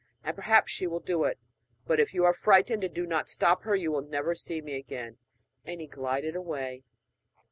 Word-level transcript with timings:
and 0.23 0.35
perhaps 0.35 0.71
she 0.71 0.87
will 0.87 0.99
do 0.99 1.25
it. 1.25 1.37
But 1.85 1.99
if 1.99 2.11
you 2.11 2.25
are 2.25 2.33
frightened, 2.33 2.83
and 2.83 2.91
do 2.91 3.05
not 3.05 3.29
stop 3.29 3.61
her, 3.65 3.75
you 3.75 3.91
will 3.91 4.01
never 4.01 4.33
see 4.33 4.59
me 4.59 4.73
again.' 4.73 5.19
And 5.63 5.79
he 5.79 5.85
glided 5.85 6.35
away. 6.35 6.85